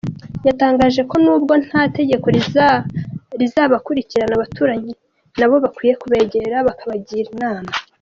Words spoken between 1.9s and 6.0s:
tegeko rizabakurikirana, abaturanyi nabo bakwiye